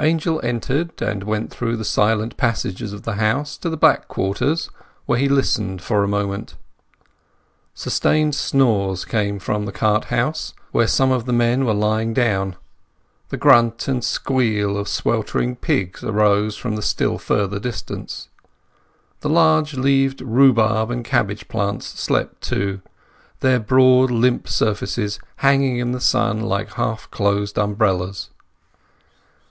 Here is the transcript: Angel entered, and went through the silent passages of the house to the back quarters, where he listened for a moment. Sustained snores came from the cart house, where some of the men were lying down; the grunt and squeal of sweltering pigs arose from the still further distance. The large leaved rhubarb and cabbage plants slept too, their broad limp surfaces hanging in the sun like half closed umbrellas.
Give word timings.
Angel 0.00 0.40
entered, 0.42 1.02
and 1.02 1.22
went 1.24 1.50
through 1.50 1.76
the 1.76 1.84
silent 1.84 2.38
passages 2.38 2.94
of 2.94 3.02
the 3.02 3.16
house 3.16 3.58
to 3.58 3.68
the 3.68 3.76
back 3.76 4.08
quarters, 4.08 4.70
where 5.04 5.18
he 5.18 5.28
listened 5.28 5.82
for 5.82 6.02
a 6.02 6.08
moment. 6.08 6.56
Sustained 7.74 8.34
snores 8.34 9.04
came 9.04 9.38
from 9.38 9.66
the 9.66 9.72
cart 9.72 10.04
house, 10.06 10.54
where 10.72 10.86
some 10.86 11.12
of 11.12 11.26
the 11.26 11.32
men 11.34 11.66
were 11.66 11.74
lying 11.74 12.14
down; 12.14 12.56
the 13.28 13.36
grunt 13.36 13.86
and 13.86 14.02
squeal 14.02 14.78
of 14.78 14.88
sweltering 14.88 15.56
pigs 15.56 16.02
arose 16.02 16.56
from 16.56 16.74
the 16.74 16.80
still 16.80 17.18
further 17.18 17.58
distance. 17.58 18.30
The 19.20 19.28
large 19.28 19.74
leaved 19.74 20.22
rhubarb 20.22 20.90
and 20.90 21.04
cabbage 21.04 21.48
plants 21.48 21.84
slept 22.00 22.40
too, 22.40 22.80
their 23.40 23.60
broad 23.60 24.10
limp 24.10 24.48
surfaces 24.48 25.20
hanging 25.44 25.76
in 25.80 25.92
the 25.92 26.00
sun 26.00 26.40
like 26.40 26.72
half 26.76 27.10
closed 27.10 27.58
umbrellas. 27.58 28.30